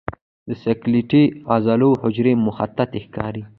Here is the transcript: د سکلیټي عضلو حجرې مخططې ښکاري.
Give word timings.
د 0.47 0.49
سکلیټي 0.63 1.23
عضلو 1.51 1.89
حجرې 2.01 2.33
مخططې 2.45 2.99
ښکاري. 3.05 3.43